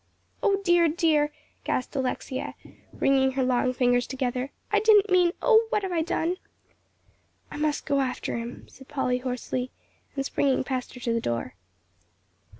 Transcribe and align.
"O 0.41 0.59
dear, 0.63 0.87
dear!" 0.87 1.31
gasped 1.63 1.95
Alexia, 1.95 2.55
wringing 2.93 3.33
her 3.33 3.43
long 3.43 3.71
fingers 3.71 4.07
together, 4.07 4.49
"I 4.71 4.79
didn't 4.79 5.11
mean 5.11 5.33
oh, 5.43 5.67
what 5.69 5.83
have 5.83 5.91
I 5.91 6.01
done?" 6.01 6.37
"I 7.51 7.57
must 7.57 7.85
go 7.85 7.99
after 8.01 8.35
him," 8.35 8.67
said 8.67 8.87
Polly, 8.87 9.19
hoarsely, 9.19 9.69
and 10.15 10.25
springing 10.25 10.63
past 10.63 10.95
her 10.95 10.99
to 11.01 11.13
the 11.13 11.21
door. 11.21 11.53